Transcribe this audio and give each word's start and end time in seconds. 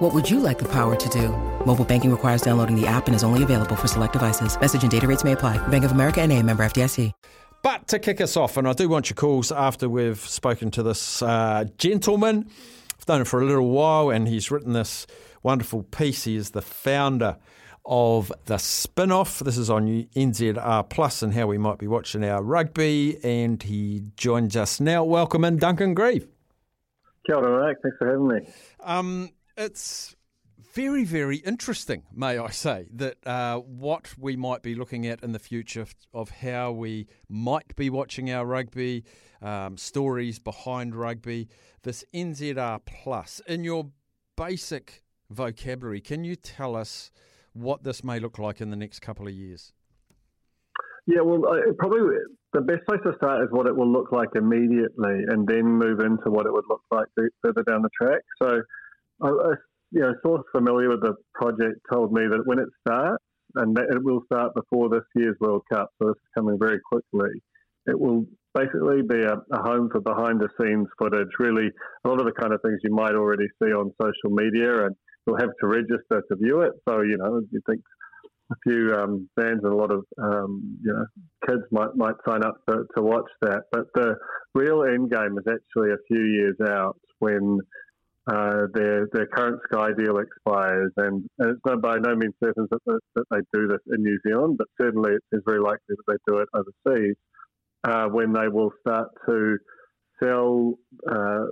What 0.00 0.14
would 0.14 0.30
you 0.30 0.40
like 0.40 0.58
the 0.58 0.68
power 0.68 0.96
to 0.96 1.08
do? 1.10 1.28
Mobile 1.66 1.84
banking 1.84 2.10
requires 2.10 2.40
downloading 2.40 2.74
the 2.74 2.86
app 2.86 3.06
and 3.06 3.14
is 3.14 3.22
only 3.22 3.42
available 3.42 3.76
for 3.76 3.86
select 3.86 4.14
devices. 4.14 4.58
Message 4.58 4.80
and 4.80 4.90
data 4.90 5.06
rates 5.06 5.24
may 5.24 5.32
apply. 5.32 5.58
Bank 5.68 5.84
of 5.84 5.92
America 5.92 6.22
and 6.22 6.32
a 6.32 6.42
member 6.42 6.62
FDIC. 6.62 7.12
But 7.62 7.86
to 7.88 7.98
kick 7.98 8.22
us 8.22 8.34
off, 8.34 8.56
and 8.56 8.66
I 8.66 8.72
do 8.72 8.88
want 8.88 9.10
your 9.10 9.16
calls 9.16 9.52
after 9.52 9.90
we've 9.90 10.18
spoken 10.18 10.70
to 10.70 10.82
this 10.82 11.20
uh, 11.20 11.66
gentleman. 11.76 12.48
I've 12.98 13.08
known 13.08 13.20
him 13.20 13.24
for 13.26 13.42
a 13.42 13.44
little 13.44 13.68
while, 13.68 14.08
and 14.08 14.26
he's 14.26 14.50
written 14.50 14.72
this 14.72 15.06
wonderful 15.42 15.82
piece. 15.82 16.24
He 16.24 16.34
is 16.34 16.52
the 16.52 16.62
founder 16.62 17.36
of 17.84 18.32
the 18.46 18.54
Spinoff. 18.54 19.44
This 19.44 19.58
is 19.58 19.68
on 19.68 19.86
NZR 19.86 20.88
Plus 20.88 21.22
and 21.22 21.34
how 21.34 21.46
we 21.46 21.58
might 21.58 21.76
be 21.76 21.86
watching 21.86 22.24
our 22.24 22.42
rugby. 22.42 23.22
And 23.22 23.62
he 23.62 24.04
joins 24.16 24.56
us 24.56 24.80
now. 24.80 25.04
Welcome 25.04 25.44
in, 25.44 25.58
Duncan 25.58 25.92
Grieve. 25.92 26.26
Kia 27.26 27.36
ora, 27.36 27.66
Mike. 27.66 27.76
Thanks 27.82 27.98
for 27.98 28.06
having 28.06 28.28
me. 28.28 28.50
Um, 28.82 29.28
it's 29.60 30.16
very, 30.74 31.04
very 31.04 31.36
interesting, 31.36 32.04
may 32.14 32.38
I 32.38 32.48
say, 32.48 32.88
that 32.94 33.26
uh, 33.26 33.58
what 33.58 34.14
we 34.18 34.34
might 34.34 34.62
be 34.62 34.74
looking 34.74 35.06
at 35.06 35.22
in 35.22 35.32
the 35.32 35.38
future 35.38 35.86
of 36.14 36.30
how 36.30 36.72
we 36.72 37.08
might 37.28 37.76
be 37.76 37.90
watching 37.90 38.30
our 38.30 38.46
rugby, 38.46 39.04
um, 39.42 39.76
stories 39.76 40.38
behind 40.38 40.94
rugby, 40.94 41.48
this 41.82 42.04
NZR 42.14 42.80
Plus. 42.86 43.40
In 43.46 43.62
your 43.64 43.90
basic 44.36 45.02
vocabulary, 45.28 46.00
can 46.00 46.24
you 46.24 46.36
tell 46.36 46.74
us 46.74 47.10
what 47.52 47.84
this 47.84 48.02
may 48.02 48.18
look 48.18 48.38
like 48.38 48.60
in 48.60 48.70
the 48.70 48.76
next 48.76 49.00
couple 49.00 49.26
of 49.26 49.34
years? 49.34 49.72
Yeah, 51.06 51.20
well, 51.22 51.42
probably 51.78 52.00
the 52.52 52.60
best 52.60 52.86
place 52.86 53.00
to 53.04 53.12
start 53.16 53.42
is 53.42 53.48
what 53.50 53.66
it 53.66 53.76
will 53.76 53.90
look 53.90 54.12
like 54.12 54.28
immediately, 54.36 55.24
and 55.28 55.46
then 55.46 55.64
move 55.64 56.00
into 56.00 56.30
what 56.30 56.46
it 56.46 56.52
would 56.52 56.64
look 56.68 56.82
like 56.90 57.06
further 57.42 57.62
down 57.64 57.82
the 57.82 57.90
track. 58.00 58.22
So, 58.40 58.60
a 59.26 59.56
you 59.92 60.00
know, 60.00 60.14
source 60.24 60.44
familiar 60.54 60.88
with 60.88 61.02
the 61.02 61.14
project 61.34 61.80
told 61.92 62.12
me 62.12 62.22
that 62.30 62.46
when 62.46 62.58
it 62.58 62.68
starts, 62.86 63.22
and 63.56 63.76
it 63.76 64.02
will 64.04 64.22
start 64.26 64.54
before 64.54 64.88
this 64.88 65.02
year's 65.16 65.36
World 65.40 65.62
Cup, 65.72 65.90
so 65.98 66.08
this 66.08 66.16
is 66.16 66.30
coming 66.36 66.56
very 66.58 66.78
quickly. 66.92 67.30
It 67.86 67.98
will 67.98 68.24
basically 68.54 69.02
be 69.02 69.22
a, 69.22 69.34
a 69.52 69.62
home 69.62 69.88
for 69.90 70.00
behind 70.00 70.40
the 70.40 70.48
scenes 70.60 70.86
footage. 70.98 71.28
Really, 71.38 71.68
a 72.04 72.08
lot 72.08 72.20
of 72.20 72.26
the 72.26 72.40
kind 72.40 72.52
of 72.52 72.60
things 72.62 72.78
you 72.84 72.94
might 72.94 73.14
already 73.14 73.46
see 73.60 73.70
on 73.70 73.90
social 74.00 74.30
media, 74.30 74.86
and 74.86 74.94
you'll 75.26 75.38
have 75.38 75.50
to 75.60 75.66
register 75.66 76.22
to 76.30 76.36
view 76.36 76.60
it. 76.60 76.72
So 76.88 77.00
you 77.02 77.16
know, 77.16 77.40
you 77.50 77.60
think 77.68 77.80
a 78.52 78.56
few 78.64 78.94
um, 78.94 79.28
fans 79.40 79.60
and 79.62 79.72
a 79.72 79.76
lot 79.76 79.90
of 79.90 80.04
um, 80.22 80.78
you 80.84 80.92
know 80.92 81.06
kids 81.48 81.62
might 81.72 81.96
might 81.96 82.16
sign 82.28 82.44
up 82.44 82.54
to, 82.68 82.84
to 82.96 83.02
watch 83.02 83.30
that. 83.42 83.62
But 83.72 83.86
the 83.94 84.14
real 84.54 84.84
end 84.84 85.10
game 85.10 85.38
is 85.38 85.44
actually 85.48 85.90
a 85.90 86.04
few 86.06 86.22
years 86.22 86.56
out 86.68 86.96
when 87.18 87.58
uh, 88.26 88.66
their 88.74 89.08
their 89.12 89.26
current 89.26 89.60
Sky 89.70 89.90
deal 89.96 90.18
expires, 90.18 90.92
and, 90.96 91.24
and 91.38 91.56
it's 91.56 91.80
by 91.82 91.96
no 91.98 92.14
means 92.14 92.34
certain 92.42 92.66
that, 92.70 93.00
that 93.14 93.24
they 93.30 93.38
do 93.52 93.66
this 93.66 93.80
in 93.92 94.02
New 94.02 94.18
Zealand, 94.26 94.58
but 94.58 94.68
certainly 94.80 95.12
it 95.12 95.22
is 95.32 95.42
very 95.46 95.60
likely 95.60 95.80
that 95.88 96.04
they 96.06 96.32
do 96.32 96.38
it 96.38 96.48
overseas 96.54 97.16
uh, 97.84 98.06
when 98.06 98.32
they 98.32 98.48
will 98.48 98.70
start 98.80 99.08
to 99.28 99.56
sell 100.22 100.74
uh, 101.10 101.46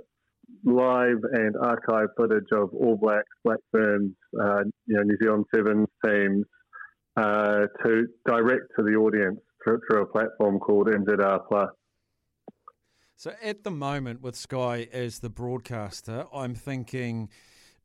live 0.63 1.17
and 1.33 1.55
archive 1.61 2.09
footage 2.17 2.51
of 2.51 2.69
All 2.73 2.97
Blacks, 2.97 3.27
Black 3.43 3.59
Ferns, 3.71 4.13
uh, 4.39 4.63
you 4.85 4.95
know, 4.95 5.03
New 5.03 5.17
Zealand 5.21 5.45
Sevens 5.53 5.87
teams 6.05 6.45
uh, 7.17 7.65
to 7.83 8.07
direct 8.25 8.65
to 8.77 8.83
the 8.83 8.95
audience 8.95 9.39
through, 9.63 9.79
through 9.89 10.03
a 10.03 10.05
platform 10.05 10.59
called 10.59 10.87
NZR 10.87 11.41
Plus. 11.47 11.69
So 13.19 13.33
at 13.43 13.65
the 13.65 13.71
moment, 13.71 14.21
with 14.21 14.37
Sky 14.37 14.87
as 14.93 15.19
the 15.19 15.29
broadcaster, 15.29 16.23
I'm 16.33 16.55
thinking 16.55 17.27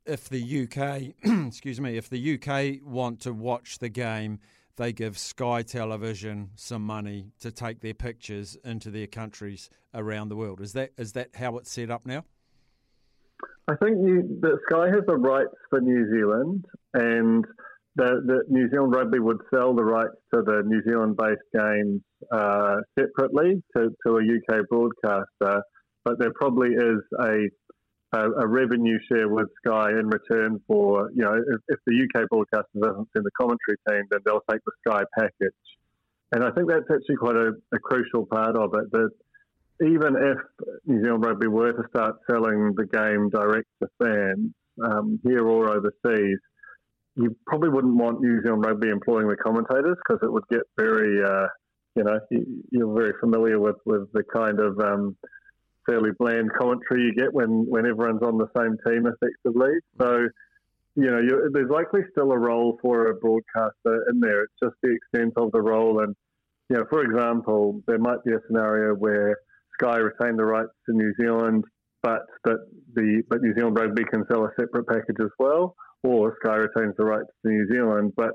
if 0.05 0.29
the 0.29 0.63
UK, 0.63 1.13
excuse 1.47 1.81
me, 1.81 1.97
if 1.97 2.09
the 2.09 2.35
UK 2.35 2.81
want 2.81 3.19
to 3.23 3.33
watch 3.33 3.79
the 3.79 3.89
game, 3.89 4.39
they 4.77 4.93
give 4.93 5.17
Sky 5.17 5.61
Television 5.61 6.51
some 6.55 6.83
money 6.83 7.33
to 7.41 7.51
take 7.51 7.81
their 7.81 7.93
pictures 7.93 8.55
into 8.63 8.89
their 8.89 9.07
countries 9.07 9.69
around 9.93 10.29
the 10.29 10.37
world. 10.37 10.61
Is 10.61 10.71
that 10.71 10.91
is 10.97 11.11
that 11.11 11.31
how 11.35 11.57
it's 11.57 11.69
set 11.69 11.91
up 11.91 12.05
now? 12.05 12.23
I 13.67 13.75
think 13.75 13.97
you, 14.07 14.39
that 14.39 14.57
Sky 14.69 14.87
has 14.87 15.03
the 15.05 15.17
rights 15.17 15.55
for 15.69 15.81
New 15.81 16.09
Zealand, 16.11 16.63
and 16.93 17.45
the, 17.95 18.21
the 18.25 18.43
New 18.49 18.69
Zealand 18.69 18.93
Rugby 18.93 19.19
would 19.19 19.39
sell 19.53 19.73
the 19.73 19.83
rights 19.83 20.15
to 20.33 20.41
the 20.41 20.63
New 20.65 20.83
Zealand-based 20.83 21.41
games 21.53 22.01
uh, 22.31 22.77
separately 22.99 23.63
to, 23.75 23.89
to 24.05 24.17
a 24.17 24.21
UK 24.21 24.67
broadcaster, 24.69 25.61
but 26.03 26.19
there 26.19 26.33
probably 26.35 26.69
is 26.69 26.99
a, 27.19 27.47
a, 28.17 28.47
revenue 28.47 28.97
share 29.09 29.29
with 29.29 29.47
Sky 29.65 29.91
in 29.91 30.07
return 30.07 30.59
for 30.67 31.09
you 31.15 31.23
know 31.23 31.35
if, 31.35 31.61
if, 31.69 31.79
the 31.85 32.05
UK 32.05 32.29
broadcaster 32.29 32.79
doesn't 32.81 33.07
send 33.13 33.25
the 33.25 33.31
commentary 33.39 33.77
team, 33.89 34.03
then 34.11 34.19
they'll 34.25 34.43
take 34.49 34.61
the 34.65 34.71
Sky 34.85 35.03
package, 35.17 35.53
and 36.33 36.43
I 36.43 36.51
think 36.51 36.69
that's 36.69 36.89
actually 36.91 37.15
quite 37.15 37.35
a, 37.35 37.53
a 37.73 37.79
crucial 37.79 38.25
part 38.25 38.57
of 38.57 38.73
it. 38.73 38.91
That 38.91 39.09
even 39.85 40.15
if 40.15 40.37
New 40.85 41.03
Zealand 41.03 41.25
Rugby 41.25 41.47
were 41.47 41.73
to 41.73 41.83
start 41.89 42.15
selling 42.29 42.73
the 42.75 42.85
game 42.85 43.29
direct 43.29 43.67
to 43.81 43.89
fans 44.01 44.51
um, 44.83 45.19
here 45.23 45.45
or 45.47 45.69
overseas 45.69 46.39
you 47.15 47.35
probably 47.47 47.69
wouldn't 47.69 47.95
want 47.95 48.21
New 48.21 48.41
Zealand 48.41 48.65
Rugby 48.65 48.89
employing 48.89 49.27
the 49.27 49.37
commentators 49.37 49.97
because 50.05 50.21
it 50.21 50.31
would 50.31 50.47
get 50.51 50.61
very, 50.77 51.23
uh, 51.23 51.47
you 51.95 52.03
know, 52.03 52.19
you, 52.71 52.89
are 52.89 52.93
very 52.93 53.13
familiar 53.19 53.59
with, 53.59 53.77
with 53.85 54.11
the 54.11 54.23
kind 54.23 54.59
of 54.59 54.77
um, 54.79 55.15
fairly 55.85 56.11
bland 56.19 56.51
commentary 56.59 57.03
you 57.03 57.13
get 57.15 57.33
when, 57.33 57.65
when 57.69 57.85
everyone's 57.85 58.21
on 58.21 58.37
the 58.37 58.49
same 58.57 58.77
team 58.85 59.07
effectively. 59.07 59.75
So, 59.99 60.27
you 60.95 61.05
know, 61.05 61.21
there's 61.53 61.69
likely 61.69 62.01
still 62.11 62.31
a 62.31 62.37
role 62.37 62.77
for 62.81 63.07
a 63.07 63.15
broadcaster 63.15 64.09
in 64.09 64.19
there. 64.19 64.43
It's 64.43 64.53
just 64.61 64.75
the 64.83 64.95
extent 64.95 65.33
of 65.37 65.51
the 65.51 65.61
role. 65.61 66.01
And, 66.01 66.15
you 66.69 66.77
know, 66.77 66.85
for 66.89 67.01
example, 67.01 67.81
there 67.87 67.99
might 67.99 68.23
be 68.25 68.33
a 68.33 68.39
scenario 68.47 68.93
where 68.93 69.37
Sky 69.79 69.97
retain 69.97 70.35
the 70.35 70.45
rights 70.45 70.71
to 70.85 70.95
New 70.95 71.13
Zealand, 71.19 71.63
but 72.05 72.21
that 72.43 72.59
the 72.93 73.23
but 73.29 73.41
New 73.41 73.53
Zealand 73.55 73.77
Rugby 73.79 74.03
can 74.05 74.23
sell 74.31 74.45
a 74.45 74.51
separate 74.59 74.87
package 74.87 75.17
as 75.19 75.33
well 75.39 75.75
or 76.05 76.37
Sky 76.43 76.55
retains 76.55 76.93
the 76.97 77.05
rights 77.05 77.29
to 77.43 77.51
New 77.51 77.67
Zealand, 77.71 78.13
but 78.15 78.31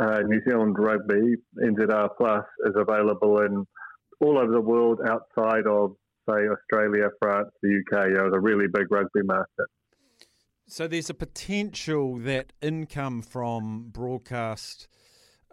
uh, 0.00 0.20
New 0.26 0.40
Zealand 0.48 0.76
Rugby, 0.78 1.36
NZR 1.62 2.08
Plus, 2.16 2.44
is 2.64 2.74
available 2.74 3.40
in 3.42 3.66
all 4.20 4.38
over 4.38 4.52
the 4.52 4.60
world 4.60 5.00
outside 5.06 5.66
of, 5.66 5.94
say, 6.28 6.46
Australia, 6.48 7.08
France, 7.20 7.50
the 7.62 7.80
UK, 7.80 8.08
you 8.08 8.14
know, 8.14 8.30
the 8.30 8.40
really 8.40 8.66
big 8.72 8.90
rugby 8.90 9.22
market. 9.24 9.66
So 10.66 10.86
there's 10.86 11.10
a 11.10 11.14
potential 11.14 12.16
that 12.20 12.52
income 12.62 13.20
from 13.20 13.88
broadcast 13.90 14.88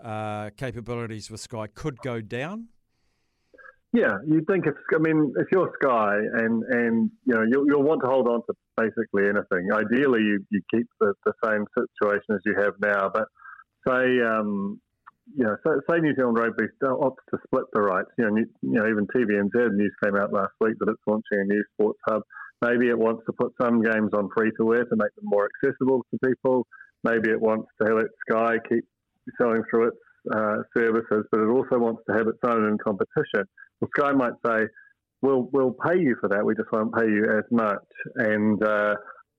uh, 0.02 0.52
capabilities 0.56 1.30
with 1.30 1.42
Sky 1.42 1.68
could 1.68 1.98
go 2.00 2.22
down? 2.22 2.68
Yeah, 3.92 4.18
you'd 4.28 4.46
think 4.46 4.68
if 4.68 4.76
I 4.94 5.00
mean 5.00 5.34
if 5.38 5.48
you're 5.52 5.72
Sky 5.82 6.18
and 6.18 6.64
and 6.64 7.10
you 7.26 7.34
know 7.34 7.42
you'll, 7.50 7.66
you'll 7.66 7.84
want 7.84 8.02
to 8.04 8.10
hold 8.10 8.28
on 8.28 8.42
to 8.46 8.54
basically 8.78 9.24
anything. 9.26 9.74
Ideally, 9.74 10.22
you, 10.22 10.46
you 10.52 10.62
keep 10.72 10.88
the, 11.00 11.14
the 11.26 11.34
same 11.44 11.66
situation 11.74 12.36
as 12.36 12.42
you 12.46 12.54
have 12.62 12.74
now, 12.80 13.10
but 13.12 13.26
say 13.88 14.22
um, 14.22 14.80
you 15.36 15.44
know 15.44 15.56
say, 15.66 15.74
say 15.90 16.00
New 16.02 16.14
Zealand 16.16 16.38
Rugby 16.38 16.66
opts 16.84 17.26
to 17.32 17.40
split 17.48 17.66
the 17.74 17.82
rights. 17.82 18.10
You 18.20 18.30
know, 18.30 18.38
you, 18.38 18.46
you 18.62 18.80
know 18.80 18.88
even 18.88 19.08
TVNZ 19.08 19.74
news 19.74 19.94
came 20.04 20.16
out 20.16 20.32
last 20.32 20.54
week 20.62 20.76
that 20.80 20.90
it's 20.90 21.02
launching 21.08 21.40
a 21.40 21.46
new 21.46 21.64
sports 21.74 22.00
hub. 22.08 22.22
Maybe 22.62 22.90
it 22.90 22.98
wants 22.98 23.24
to 23.26 23.34
put 23.34 23.54
some 23.60 23.82
games 23.82 24.12
on 24.14 24.30
free 24.38 24.52
to 24.60 24.74
air 24.76 24.84
to 24.84 24.96
make 24.96 25.16
them 25.16 25.24
more 25.26 25.50
accessible 25.64 26.06
to 26.12 26.28
people. 26.28 26.68
Maybe 27.04 27.30
it 27.32 27.42
wants 27.42 27.70
to 27.82 27.96
let 27.96 28.08
Sky 28.30 28.58
keep 28.68 28.84
selling 29.42 29.64
through 29.72 29.88
its 29.88 29.98
uh, 30.36 30.58
services, 30.78 31.26
but 31.32 31.40
it 31.40 31.48
also 31.48 31.80
wants 31.80 32.04
to 32.08 32.16
have 32.16 32.28
its 32.28 32.40
own 32.44 32.66
in 32.66 32.78
competition. 32.78 33.48
Well, 33.82 33.90
Sky 33.98 34.12
might 34.12 34.34
say, 34.46 34.68
"We'll 35.22 35.50
we'll 35.52 35.72
pay 35.74 36.00
you 36.00 36.16
for 36.20 36.30
that. 36.30 36.46
We 36.46 36.56
just 36.56 36.72
won't 36.72 36.94
pay 36.94 37.06
you 37.06 37.26
as 37.26 37.46
much." 37.52 37.86
And 38.16 38.62
uh, 38.64 38.96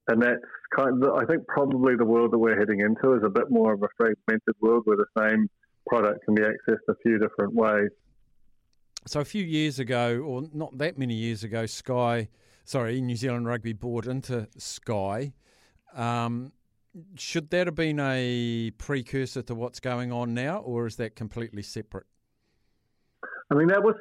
and 0.08 0.22
that's 0.22 0.40
kind 0.76 1.02
of, 1.04 1.14
I 1.14 1.24
think 1.24 1.46
probably 1.46 1.94
the 1.96 2.04
world 2.04 2.32
that 2.32 2.38
we're 2.38 2.58
heading 2.58 2.80
into 2.80 3.14
is 3.14 3.22
a 3.24 3.28
bit 3.28 3.50
more 3.50 3.72
of 3.72 3.82
a 3.82 3.88
fragmented 3.96 4.54
world 4.60 4.82
where 4.84 4.96
the 4.96 5.06
same 5.18 5.48
product 5.88 6.24
can 6.24 6.34
be 6.34 6.42
accessed 6.42 6.88
a 6.88 6.94
few 7.02 7.18
different 7.18 7.54
ways. 7.54 7.90
So 9.06 9.20
a 9.20 9.24
few 9.24 9.44
years 9.44 9.78
ago, 9.78 10.20
or 10.20 10.42
not 10.52 10.76
that 10.78 10.98
many 10.98 11.14
years 11.14 11.42
ago, 11.42 11.66
Sky, 11.66 12.28
sorry, 12.64 13.00
New 13.00 13.16
Zealand 13.16 13.46
Rugby 13.46 13.72
bought 13.72 14.06
into 14.06 14.46
Sky. 14.58 15.32
Um, 15.94 16.52
should 17.16 17.50
that 17.50 17.66
have 17.66 17.76
been 17.76 18.00
a 18.00 18.72
precursor 18.78 19.42
to 19.42 19.54
what's 19.54 19.80
going 19.80 20.12
on 20.12 20.34
now, 20.34 20.58
or 20.58 20.86
is 20.86 20.96
that 20.96 21.16
completely 21.16 21.62
separate? 21.62 22.06
I 23.50 23.56
mean, 23.56 23.68
that 23.68 23.82
was. 23.82 23.94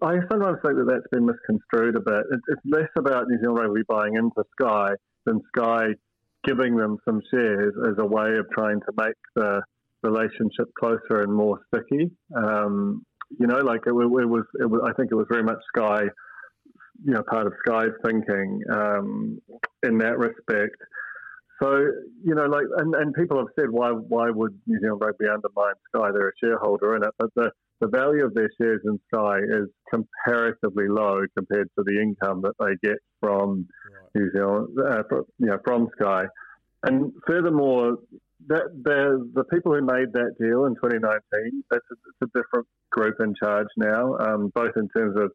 I 0.00 0.14
sometimes 0.30 0.58
think 0.64 0.76
that 0.76 0.86
that's 0.88 1.08
been 1.10 1.26
misconstrued 1.26 1.96
a 1.96 2.00
bit. 2.00 2.22
It's 2.48 2.62
less 2.64 2.88
about 2.96 3.26
New 3.28 3.38
Zealand 3.40 3.58
Rugby 3.58 3.82
buying 3.88 4.14
into 4.14 4.44
Sky 4.52 4.90
than 5.26 5.40
Sky 5.56 5.94
giving 6.44 6.76
them 6.76 6.96
some 7.04 7.20
shares 7.30 7.74
as 7.88 7.94
a 7.98 8.06
way 8.06 8.36
of 8.38 8.46
trying 8.50 8.80
to 8.80 8.92
make 8.96 9.16
the 9.34 9.60
relationship 10.02 10.72
closer 10.78 11.22
and 11.22 11.32
more 11.32 11.60
sticky. 11.68 12.10
Um, 12.34 13.04
you 13.38 13.46
know, 13.46 13.58
like 13.58 13.82
it, 13.86 13.90
it, 13.90 13.92
was, 13.94 14.44
it, 14.58 14.70
was, 14.70 14.80
I 14.88 14.92
think 14.94 15.10
it 15.12 15.14
was 15.14 15.26
very 15.30 15.42
much 15.42 15.58
Sky, 15.76 16.02
you 17.04 17.12
know, 17.12 17.22
part 17.22 17.46
of 17.46 17.52
Sky's 17.66 17.92
thinking 18.04 18.62
um, 18.72 19.38
in 19.82 19.98
that 19.98 20.18
respect. 20.18 20.76
So, 21.62 21.76
you 22.24 22.34
know, 22.34 22.46
like, 22.46 22.64
and, 22.78 22.94
and 22.94 23.14
people 23.14 23.36
have 23.36 23.48
said, 23.58 23.68
why 23.68 23.90
why 23.90 24.30
would 24.30 24.58
New 24.66 24.80
Zealand 24.80 25.02
Rugby 25.04 25.26
undermine 25.26 25.74
Sky? 25.94 26.08
They're 26.12 26.28
a 26.28 26.32
shareholder 26.42 26.96
in 26.96 27.04
it, 27.04 27.10
but 27.18 27.28
the, 27.36 27.50
the 27.80 27.88
value 27.88 28.24
of 28.24 28.34
their 28.34 28.50
shares 28.60 28.80
in 28.84 28.98
Sky 29.12 29.38
is 29.38 29.68
comparatively 29.92 30.88
low 30.88 31.22
compared 31.36 31.68
to 31.78 31.84
the 31.84 32.00
income 32.00 32.42
that 32.42 32.54
they 32.60 32.88
get 32.88 32.98
from 33.20 33.66
right. 33.92 34.10
New 34.14 34.30
Zealand, 34.32 34.78
uh, 34.78 35.02
from, 35.08 35.24
you 35.38 35.46
know, 35.46 35.58
from 35.64 35.88
Sky. 35.98 36.24
And 36.82 37.12
furthermore, 37.26 37.96
that 38.48 38.64
the 38.84 39.30
the 39.34 39.44
people 39.44 39.74
who 39.74 39.82
made 39.82 40.12
that 40.14 40.34
deal 40.40 40.64
in 40.64 40.74
2019, 40.76 41.62
that's 41.70 41.84
a, 41.90 41.94
it's 41.94 42.32
a 42.34 42.38
different 42.38 42.66
group 42.90 43.16
in 43.20 43.34
charge 43.42 43.68
now, 43.76 44.16
um, 44.18 44.50
both 44.54 44.72
in 44.76 44.88
terms 44.96 45.16
of 45.18 45.30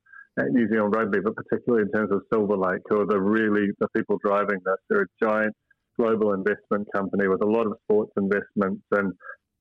New 0.49 0.67
Zealand 0.69 0.93
Rugby, 0.95 1.19
but 1.23 1.35
particularly 1.35 1.83
in 1.83 1.91
terms 1.91 2.11
of 2.11 2.23
Silver 2.31 2.57
Lake, 2.57 2.81
who 2.89 3.01
are 3.01 3.05
the 3.05 3.19
really 3.19 3.67
the 3.79 3.87
people 3.95 4.17
driving 4.23 4.59
this. 4.65 4.75
They're 4.89 5.03
a 5.03 5.23
giant 5.23 5.55
global 5.97 6.33
investment 6.33 6.87
company 6.93 7.27
with 7.27 7.41
a 7.41 7.45
lot 7.45 7.67
of 7.67 7.73
sports 7.83 8.11
investments, 8.17 8.83
and 8.91 9.13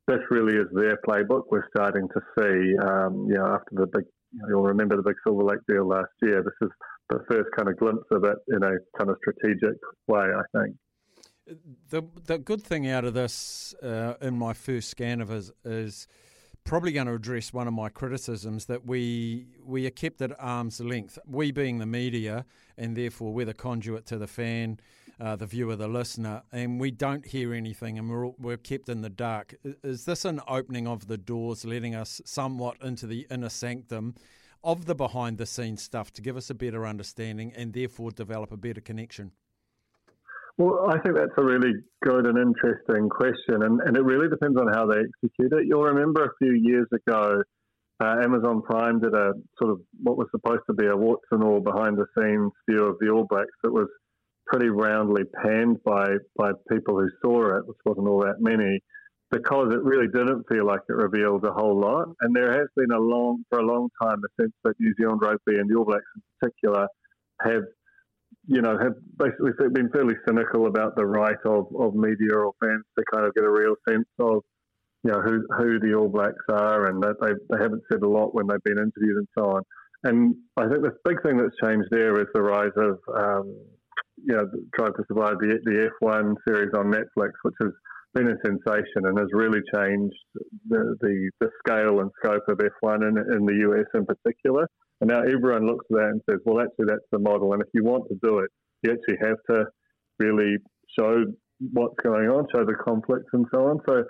this 0.06 0.20
really 0.30 0.56
is 0.56 0.66
their 0.72 0.98
playbook. 1.06 1.44
We're 1.50 1.68
starting 1.74 2.08
to 2.08 2.20
see, 2.38 2.76
um, 2.86 3.26
you 3.28 3.34
know, 3.34 3.54
after 3.54 3.70
the 3.72 3.86
big, 3.86 4.04
you'll 4.48 4.62
remember 4.62 4.96
the 4.96 5.02
big 5.02 5.16
Silver 5.26 5.44
Lake 5.44 5.60
deal 5.68 5.86
last 5.86 6.10
year. 6.22 6.42
This 6.42 6.68
is 6.68 6.74
the 7.10 7.20
first 7.30 7.48
kind 7.56 7.68
of 7.68 7.78
glimpse 7.78 8.06
of 8.10 8.24
it 8.24 8.36
in 8.48 8.62
a 8.62 8.76
kind 8.98 9.10
of 9.10 9.16
strategic 9.18 9.78
way, 10.06 10.20
I 10.20 10.58
think. 10.58 10.76
The 11.90 12.02
the 12.26 12.38
good 12.38 12.62
thing 12.62 12.88
out 12.88 13.04
of 13.04 13.12
this, 13.14 13.74
uh, 13.82 14.14
in 14.20 14.36
my 14.38 14.54
first 14.54 14.88
scan 14.88 15.20
of 15.20 15.30
it, 15.30 15.50
is 15.64 16.08
probably 16.64 16.92
going 16.92 17.06
to 17.06 17.12
address 17.12 17.52
one 17.52 17.68
of 17.68 17.74
my 17.74 17.90
criticisms 17.90 18.64
that 18.66 18.86
we 18.86 19.46
we 19.62 19.86
are 19.86 19.90
kept 19.90 20.22
at 20.22 20.32
arm's 20.40 20.80
length. 20.80 21.18
We 21.26 21.52
being 21.52 21.78
the 21.78 21.86
media, 21.86 22.46
and 22.78 22.96
therefore 22.96 23.32
we're 23.34 23.44
the 23.44 23.54
conduit 23.54 24.06
to 24.06 24.16
the 24.16 24.26
fan, 24.26 24.80
uh, 25.20 25.36
the 25.36 25.46
viewer, 25.46 25.76
the 25.76 25.88
listener, 25.88 26.42
and 26.52 26.80
we 26.80 26.90
don't 26.90 27.26
hear 27.26 27.54
anything, 27.54 27.98
and 27.98 28.10
we're 28.10 28.28
we're 28.38 28.56
kept 28.56 28.88
in 28.88 29.02
the 29.02 29.10
dark. 29.10 29.54
Is 29.82 30.04
this 30.04 30.24
an 30.24 30.40
opening 30.48 30.86
of 30.86 31.06
the 31.06 31.16
doors, 31.18 31.64
letting 31.64 31.94
us 31.94 32.20
somewhat 32.24 32.76
into 32.82 33.06
the 33.06 33.26
inner 33.30 33.48
sanctum? 33.48 34.14
Of 34.62 34.86
the 34.86 34.94
behind 34.94 35.36
the 35.36 35.44
scenes 35.44 35.82
stuff 35.82 36.10
to 36.14 36.22
give 36.22 36.38
us 36.38 36.48
a 36.48 36.54
better 36.54 36.86
understanding 36.86 37.52
and 37.54 37.74
therefore 37.74 38.10
develop 38.10 38.50
a 38.50 38.56
better 38.56 38.80
connection? 38.80 39.32
Well, 40.56 40.86
I 40.88 40.98
think 41.00 41.16
that's 41.16 41.36
a 41.36 41.44
really 41.44 41.72
good 42.02 42.26
and 42.26 42.38
interesting 42.38 43.10
question, 43.10 43.62
and, 43.62 43.80
and 43.82 43.94
it 43.94 44.02
really 44.02 44.28
depends 44.28 44.58
on 44.58 44.68
how 44.72 44.86
they 44.86 45.00
execute 45.00 45.52
it. 45.52 45.66
You'll 45.66 45.82
remember 45.82 46.24
a 46.24 46.30
few 46.38 46.54
years 46.54 46.86
ago, 46.92 47.42
uh, 48.00 48.16
Amazon 48.22 48.62
Prime 48.62 49.00
did 49.00 49.14
a 49.14 49.34
sort 49.60 49.72
of 49.72 49.80
what 50.02 50.16
was 50.16 50.28
supposed 50.30 50.62
to 50.68 50.74
be 50.74 50.86
a 50.86 50.96
warts 50.96 51.26
and 51.30 51.44
all 51.44 51.60
behind 51.60 51.98
the 51.98 52.06
scenes 52.16 52.52
view 52.68 52.84
of 52.84 52.96
the 53.00 53.10
All 53.10 53.26
Blacks 53.28 53.50
that 53.64 53.72
was 53.72 53.88
pretty 54.46 54.68
roundly 54.68 55.22
panned 55.42 55.82
by, 55.84 56.06
by 56.36 56.52
people 56.70 56.98
who 56.98 57.08
saw 57.22 57.56
it, 57.56 57.66
which 57.66 57.78
wasn't 57.84 58.08
all 58.08 58.20
that 58.20 58.40
many, 58.40 58.80
because 59.30 59.72
it 59.72 59.82
really 59.82 60.08
didn't 60.08 60.44
feel 60.48 60.66
like 60.66 60.80
it 60.88 60.94
revealed 60.94 61.44
a 61.44 61.52
whole 61.52 61.78
lot. 61.80 62.08
And 62.20 62.34
there 62.34 62.52
has 62.52 62.68
been 62.76 62.92
a 62.92 63.00
long, 63.00 63.44
for 63.50 63.60
a 63.60 63.66
long 63.66 63.88
time, 64.02 64.20
a 64.24 64.42
sense 64.42 64.52
that 64.64 64.74
New 64.78 64.94
Zealand 65.00 65.20
rugby 65.22 65.58
and 65.58 65.68
the 65.68 65.76
All 65.76 65.84
Blacks 65.84 66.04
in 66.14 66.22
particular 66.40 66.86
have 67.42 67.62
you 68.46 68.60
know, 68.60 68.76
have 68.78 68.94
basically 69.18 69.68
been 69.72 69.88
fairly 69.90 70.14
cynical 70.26 70.66
about 70.66 70.96
the 70.96 71.06
right 71.06 71.36
of, 71.46 71.66
of 71.78 71.94
media 71.94 72.34
or 72.34 72.52
fans 72.62 72.84
to 72.98 73.04
kind 73.12 73.26
of 73.26 73.34
get 73.34 73.44
a 73.44 73.50
real 73.50 73.74
sense 73.88 74.08
of, 74.18 74.42
you 75.02 75.10
know, 75.10 75.20
who 75.20 75.46
who 75.56 75.78
the 75.80 75.94
All 75.94 76.08
Blacks 76.08 76.44
are, 76.50 76.86
and 76.86 77.02
that 77.02 77.16
they 77.20 77.32
they 77.50 77.62
haven't 77.62 77.82
said 77.90 78.02
a 78.02 78.08
lot 78.08 78.34
when 78.34 78.46
they've 78.46 78.62
been 78.64 78.78
interviewed 78.78 79.16
and 79.16 79.28
so 79.38 79.44
on. 79.46 79.62
And 80.04 80.34
I 80.58 80.68
think 80.68 80.82
the 80.82 80.92
big 81.04 81.22
thing 81.22 81.38
that's 81.38 81.56
changed 81.62 81.88
there 81.90 82.20
is 82.20 82.26
the 82.34 82.42
rise 82.42 82.76
of, 82.76 82.98
um, 83.16 83.56
you 84.26 84.34
know, 84.34 84.48
Drive 84.76 84.94
to 84.94 85.04
Survive 85.08 85.38
the 85.40 85.58
the 85.64 85.90
F1 86.02 86.34
series 86.46 86.72
on 86.76 86.92
Netflix, 86.92 87.32
which 87.42 87.54
has 87.60 87.70
been 88.14 88.28
a 88.28 88.36
sensation 88.44 89.06
and 89.06 89.18
has 89.18 89.28
really 89.32 89.60
changed 89.74 90.14
the 90.68 90.96
the, 91.00 91.30
the 91.40 91.50
scale 91.66 92.00
and 92.00 92.10
scope 92.22 92.44
of 92.48 92.58
F1 92.58 93.08
in, 93.08 93.18
in 93.34 93.46
the 93.46 93.68
US 93.68 93.86
in 93.94 94.06
particular. 94.06 94.68
And 95.00 95.10
now 95.10 95.20
everyone 95.20 95.66
looks 95.66 95.84
at 95.90 95.96
that 95.96 96.08
and 96.10 96.20
says, 96.30 96.40
well, 96.44 96.62
actually, 96.62 96.86
that's 96.86 97.06
the 97.10 97.18
model. 97.18 97.52
And 97.52 97.62
if 97.62 97.68
you 97.74 97.84
want 97.84 98.04
to 98.08 98.18
do 98.22 98.38
it, 98.38 98.50
you 98.82 98.92
actually 98.92 99.18
have 99.26 99.38
to 99.50 99.66
really 100.18 100.56
show 100.98 101.24
what's 101.72 101.96
going 102.02 102.28
on, 102.28 102.46
show 102.54 102.64
the 102.64 102.74
conflicts 102.74 103.28
and 103.32 103.46
so 103.52 103.66
on. 103.68 103.80
So 103.88 104.04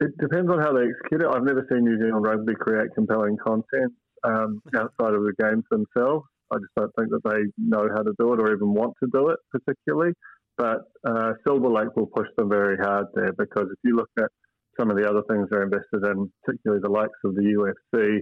it 0.00 0.10
depends 0.18 0.50
on 0.50 0.60
how 0.60 0.72
they 0.72 0.82
execute 0.82 1.22
it. 1.22 1.28
I've 1.28 1.44
never 1.44 1.66
seen 1.70 1.84
New 1.84 1.98
Zealand 2.00 2.24
Rugby 2.24 2.54
create 2.54 2.88
compelling 2.94 3.36
content 3.44 3.92
um, 4.24 4.60
outside 4.76 5.14
of 5.14 5.22
the 5.22 5.32
games 5.40 5.64
themselves. 5.70 6.24
I 6.52 6.56
just 6.56 6.74
don't 6.76 6.92
think 6.98 7.10
that 7.10 7.22
they 7.24 7.50
know 7.58 7.88
how 7.94 8.02
to 8.02 8.12
do 8.18 8.32
it 8.34 8.40
or 8.40 8.54
even 8.54 8.74
want 8.74 8.94
to 9.02 9.08
do 9.12 9.28
it 9.28 9.38
particularly. 9.50 10.12
But 10.56 10.82
uh, 11.04 11.32
Silver 11.46 11.68
Lake 11.68 11.96
will 11.96 12.06
push 12.06 12.28
them 12.36 12.48
very 12.48 12.76
hard 12.76 13.06
there 13.14 13.32
because 13.32 13.66
if 13.72 13.78
you 13.82 13.96
look 13.96 14.10
at 14.18 14.30
some 14.78 14.90
of 14.90 14.96
the 14.96 15.08
other 15.08 15.22
things 15.28 15.48
they're 15.50 15.64
invested 15.64 16.04
in, 16.04 16.30
particularly 16.44 16.80
the 16.82 16.90
likes 16.90 17.18
of 17.24 17.34
the 17.34 17.42
UFC, 17.42 18.20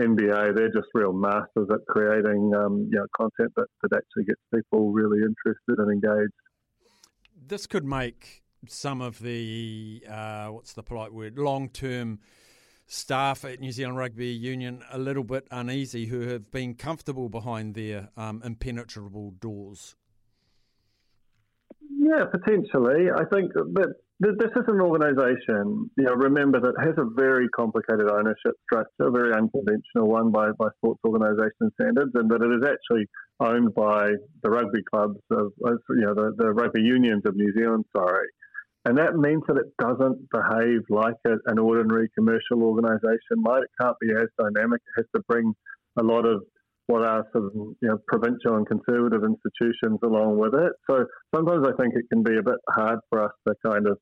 NBA, 0.00 0.56
they're 0.56 0.72
just 0.72 0.88
real 0.94 1.12
masters 1.12 1.68
at 1.72 1.80
creating 1.88 2.52
um, 2.54 2.88
you 2.90 2.98
know, 2.98 3.06
content 3.16 3.52
that, 3.56 3.66
that 3.82 3.96
actually 3.96 4.24
gets 4.24 4.40
people 4.52 4.92
really 4.92 5.18
interested 5.18 5.78
and 5.78 5.90
engaged. 5.90 6.32
This 7.46 7.66
could 7.66 7.84
make 7.84 8.42
some 8.66 9.00
of 9.00 9.20
the, 9.20 10.04
uh, 10.08 10.48
what's 10.48 10.72
the 10.72 10.82
polite 10.82 11.12
word, 11.12 11.38
long 11.38 11.68
term 11.68 12.18
staff 12.86 13.44
at 13.44 13.60
New 13.60 13.72
Zealand 13.72 13.98
Rugby 13.98 14.28
Union 14.28 14.82
a 14.90 14.98
little 14.98 15.24
bit 15.24 15.46
uneasy 15.50 16.06
who 16.06 16.20
have 16.28 16.50
been 16.50 16.74
comfortable 16.74 17.28
behind 17.28 17.74
their 17.74 18.10
um, 18.16 18.42
impenetrable 18.44 19.32
doors. 19.32 19.96
Yeah, 21.90 22.24
potentially. 22.30 23.10
I 23.10 23.24
think 23.32 23.52
that 23.54 23.94
this 24.20 24.50
is 24.56 24.64
an 24.68 24.80
organisation, 24.80 25.90
you 25.96 26.04
know, 26.04 26.12
remember 26.12 26.60
that 26.60 26.74
has 26.80 26.94
a 26.98 27.04
very 27.04 27.48
complicated 27.48 28.08
ownership 28.10 28.54
structure, 28.64 29.08
a 29.08 29.10
very 29.10 29.32
unconventional 29.32 30.08
one 30.08 30.30
by, 30.30 30.50
by 30.58 30.68
sports 30.76 31.00
organisation 31.04 31.72
standards, 31.80 32.12
and 32.14 32.30
that 32.30 32.42
it 32.42 32.52
is 32.52 32.64
actually 32.64 33.06
owned 33.40 33.74
by 33.74 34.12
the 34.42 34.50
rugby 34.50 34.82
clubs 34.92 35.18
of, 35.30 35.52
you 35.90 36.02
know, 36.02 36.14
the, 36.14 36.32
the 36.36 36.52
rugby 36.52 36.80
unions 36.80 37.22
of 37.26 37.34
New 37.36 37.52
Zealand, 37.58 37.84
sorry. 37.96 38.28
And 38.86 38.98
that 38.98 39.16
means 39.16 39.42
that 39.48 39.56
it 39.56 39.72
doesn't 39.78 40.28
behave 40.30 40.80
like 40.90 41.16
a, 41.26 41.36
an 41.46 41.58
ordinary 41.58 42.10
commercial 42.14 42.62
organisation 42.62 43.36
might. 43.36 43.62
It 43.62 43.70
can't 43.80 43.96
be 43.98 44.10
as 44.12 44.28
dynamic. 44.38 44.82
It 44.82 45.00
has 45.00 45.06
to 45.16 45.22
bring 45.26 45.54
a 45.96 46.02
lot 46.02 46.26
of 46.26 46.42
what 46.86 47.02
are 47.02 47.20
of 47.34 47.50
you 47.54 47.76
know 47.88 47.98
provincial 48.06 48.56
and 48.56 48.66
conservative 48.66 49.22
institutions 49.24 49.98
along 50.02 50.36
with 50.36 50.54
it. 50.54 50.72
So 50.88 51.06
sometimes 51.34 51.66
I 51.66 51.72
think 51.80 51.94
it 51.94 52.04
can 52.12 52.22
be 52.22 52.36
a 52.36 52.42
bit 52.42 52.60
hard 52.68 52.98
for 53.08 53.24
us 53.24 53.32
to 53.48 53.54
kind 53.64 53.86
of 53.86 53.98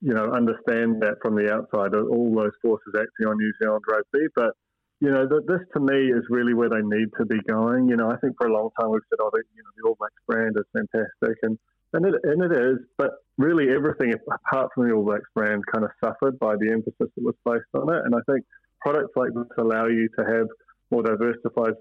you 0.00 0.14
know 0.14 0.32
understand 0.32 1.02
that 1.02 1.16
from 1.20 1.36
the 1.36 1.52
outside, 1.52 1.94
all 1.94 2.34
those 2.34 2.56
forces 2.62 2.94
acting 2.94 3.26
on 3.26 3.36
New 3.36 3.52
Zealand 3.60 3.84
rugby. 3.86 4.26
But 4.34 4.52
you 5.00 5.10
know 5.10 5.28
this 5.28 5.60
to 5.74 5.80
me 5.80 6.08
is 6.08 6.24
really 6.30 6.54
where 6.54 6.70
they 6.70 6.80
need 6.82 7.08
to 7.18 7.26
be 7.26 7.38
going. 7.46 7.88
You 7.88 7.96
know 7.96 8.10
I 8.10 8.16
think 8.16 8.34
for 8.38 8.46
a 8.46 8.52
long 8.52 8.70
time 8.80 8.90
we've 8.90 9.02
said, 9.10 9.18
oh, 9.20 9.30
the, 9.30 9.42
you 9.54 9.62
know 9.62 9.70
the 9.76 9.88
All 9.88 9.96
Blacks 9.98 10.14
brand 10.26 10.56
is 10.56 10.64
fantastic, 10.72 11.36
and 11.42 11.58
and 11.92 12.06
it, 12.06 12.14
and 12.24 12.42
it 12.42 12.56
is, 12.56 12.78
but 12.96 13.12
really 13.38 13.68
everything 13.70 14.14
apart 14.32 14.70
from 14.74 14.88
the 14.88 14.94
All 14.94 15.04
Blacks 15.04 15.28
brand 15.34 15.62
kind 15.72 15.84
of 15.84 15.90
suffered 16.02 16.38
by 16.38 16.56
the 16.56 16.70
emphasis 16.72 16.94
that 16.98 17.24
was 17.24 17.34
placed 17.44 17.64
on 17.74 17.92
it. 17.94 18.02
And 18.04 18.14
I 18.14 18.20
think 18.30 18.44
products 18.80 19.12
like 19.16 19.30
this 19.34 19.46
allow 19.58 19.86
you 19.86 20.08
to 20.18 20.24
have 20.24 20.46
more 20.90 21.02
diversified, 21.02 21.74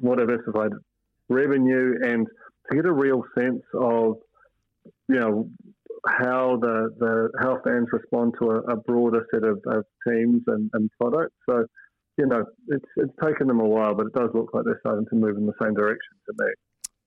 more 0.00 0.16
diversified 0.16 0.72
revenue, 1.28 1.94
and 2.02 2.26
to 2.70 2.76
get 2.76 2.86
a 2.86 2.92
real 2.92 3.22
sense 3.38 3.62
of, 3.74 4.16
you 5.08 5.20
know, 5.20 5.48
how 6.06 6.58
the, 6.60 6.90
the 6.98 7.30
how 7.40 7.60
fans 7.64 7.88
respond 7.92 8.34
to 8.40 8.50
a, 8.50 8.58
a 8.72 8.76
broader 8.76 9.26
set 9.32 9.44
of, 9.44 9.60
of 9.66 9.84
teams 10.06 10.42
and, 10.46 10.70
and, 10.74 10.90
products. 11.00 11.34
So, 11.48 11.64
you 12.18 12.26
know, 12.26 12.44
it's 12.68 12.84
it's 12.96 13.12
taken 13.24 13.48
them 13.48 13.60
a 13.60 13.64
while, 13.64 13.94
but 13.94 14.06
it 14.06 14.12
does 14.12 14.30
look 14.34 14.50
like 14.52 14.64
they're 14.64 14.80
starting 14.80 15.06
to 15.06 15.16
move 15.16 15.36
in 15.36 15.46
the 15.46 15.52
same 15.60 15.74
direction 15.74 16.14
to 16.26 16.44
me. 16.44 16.52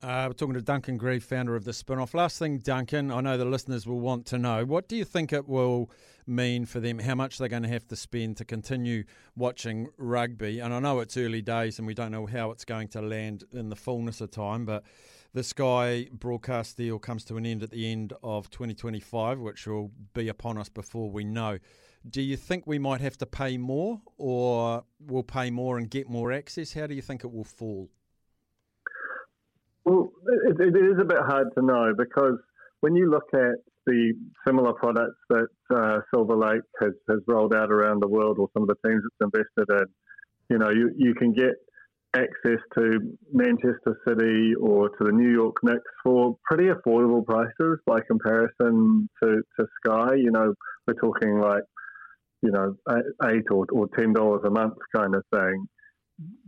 Uh, 0.02 0.28
we're 0.30 0.34
talking 0.34 0.54
to 0.54 0.62
Duncan 0.62 0.96
Greive, 0.96 1.26
founder 1.26 1.58
of 1.58 1.66
the 1.66 1.72
Spinoff. 1.72 2.14
Last 2.14 2.40
thing, 2.40 2.60
Duncan, 2.60 3.12
I 3.12 3.20
know 3.20 3.38
the 3.38 3.44
listeners 3.44 3.86
will 3.86 4.00
want 4.00 4.26
to 4.28 4.38
know 4.38 4.64
what 4.64 4.88
do 4.88 4.96
you 4.96 5.04
think 5.04 5.34
it 5.34 5.46
will 5.46 5.92
mean 6.26 6.64
for 6.64 6.80
them? 6.80 7.00
How 7.00 7.16
much 7.16 7.38
they're 7.38 7.50
going 7.50 7.64
to 7.64 7.70
have 7.70 7.86
to 7.88 7.98
spend 7.98 8.38
to 8.38 8.46
continue 8.46 9.04
watching 9.36 9.90
rugby? 9.98 10.60
And 10.60 10.74
I 10.74 10.80
know 10.80 11.02
it's 11.02 11.18
early 11.18 11.42
days 11.42 11.80
and 11.80 11.86
we 11.86 11.94
don't 11.94 12.14
know 12.14 12.26
how 12.28 12.52
it's 12.52 12.64
going 12.64 12.88
to 12.90 13.02
land 13.02 13.44
in 13.52 13.68
the 13.68 13.76
fullness 13.76 14.22
of 14.22 14.32
time, 14.32 14.64
but 14.64 14.84
the 15.34 15.44
Sky 15.44 16.08
broadcast 16.14 16.78
deal 16.78 16.98
comes 16.98 17.26
to 17.26 17.36
an 17.36 17.46
end 17.46 17.62
at 17.62 17.72
the 17.72 17.92
end 17.92 18.14
of 18.24 18.50
2025, 18.52 19.40
which 19.40 19.68
will 19.68 19.92
be 20.14 20.30
upon 20.30 20.58
us 20.58 20.70
before 20.70 21.12
we 21.12 21.26
know. 21.26 21.60
do 22.10 22.22
you 22.22 22.38
think 22.38 22.66
we 22.66 22.80
might 22.80 23.02
have 23.02 23.18
to 23.18 23.26
pay 23.26 23.58
more, 23.58 24.02
or 24.18 24.86
we'll 25.02 25.24
pay 25.24 25.52
more 25.52 25.78
and 25.78 25.90
get 25.90 26.08
more 26.08 26.32
access? 26.32 26.72
How 26.72 26.88
do 26.88 26.96
you 26.96 27.02
think 27.02 27.26
it 27.26 27.34
will 27.34 27.44
fall? 27.44 27.90
Well, 29.90 30.12
it, 30.48 30.62
it 30.62 30.78
is 30.78 31.00
a 31.02 31.06
bit 31.06 31.18
hard 31.18 31.48
to 31.58 31.66
know 31.66 31.94
because 31.98 32.38
when 32.82 32.96
you 32.96 33.10
look 33.10 33.26
at 33.34 33.56
the 33.88 34.14
similar 34.46 34.74
products 34.74 35.18
that 35.30 35.48
uh, 35.76 36.00
Silver 36.14 36.36
Lake 36.36 36.62
has, 36.80 36.92
has 37.10 37.20
rolled 37.28 37.56
out 37.56 37.72
around 37.72 38.02
the 38.02 38.08
world, 38.08 38.38
or 38.38 38.50
some 38.54 38.64
of 38.64 38.70
the 38.70 38.76
teams 38.88 39.02
it's 39.04 39.32
invested 39.34 39.82
in, 39.82 39.86
you 40.52 40.58
know, 40.60 40.70
you, 40.70 40.92
you 40.96 41.16
can 41.16 41.34
get 41.34 41.54
access 42.16 42.60
to 42.78 43.00
Manchester 43.34 44.00
City 44.08 44.54
or 44.62 44.90
to 44.90 45.06
the 45.06 45.12
New 45.12 45.32
York 45.32 45.56
Knicks 45.64 45.82
for 46.04 46.38
pretty 46.44 46.70
affordable 46.70 47.26
prices 47.26 47.80
by 47.88 48.00
comparison 48.08 49.10
to, 49.24 49.42
to 49.60 49.66
Sky. 49.84 50.16
You 50.18 50.32
know, 50.32 50.54
we're 50.88 50.94
talking 50.94 51.40
like, 51.40 51.64
you 52.44 52.52
know, 52.52 52.76
eight 53.26 53.46
or, 53.52 53.66
or 53.72 53.88
ten 53.98 54.14
dollars 54.14 54.42
a 54.46 54.52
month 54.52 54.76
kind 54.96 55.16
of 55.16 55.24
thing. 55.34 55.68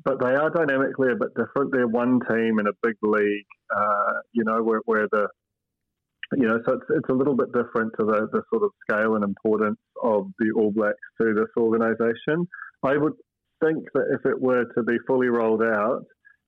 But 0.04 0.20
they 0.20 0.34
are 0.34 0.50
dynamically 0.50 1.10
a 1.12 1.16
bit 1.16 1.30
different. 1.36 1.72
They're 1.72 1.88
one 1.88 2.20
team 2.30 2.60
in 2.60 2.68
a 2.68 2.74
big 2.84 2.96
league, 3.02 3.46
uh, 3.76 4.14
you 4.34 4.44
know, 4.44 4.62
where, 4.64 4.82
where 4.86 5.08
the 5.12 5.28
you 6.38 6.48
know, 6.48 6.60
so 6.66 6.74
it's, 6.74 6.86
it's 6.90 7.10
a 7.10 7.14
little 7.14 7.36
bit 7.36 7.52
different 7.52 7.92
to 8.00 8.06
the, 8.06 8.28
the 8.32 8.42
sort 8.52 8.64
of 8.64 8.72
scale 8.88 9.16
and 9.16 9.24
importance 9.24 9.80
of 10.02 10.28
the 10.40 10.52
All 10.56 10.72
Blacks 10.72 10.96
to 11.20 11.34
this 11.34 11.50
organisation. 11.58 12.48
I 12.84 12.96
would 12.96 13.14
think 13.64 13.84
that 13.94 14.06
if 14.12 14.26
it 14.26 14.40
were 14.42 14.64
to 14.78 14.84
be 14.84 14.98
fully 15.08 15.28
rolled 15.28 15.62
out, 15.62 16.04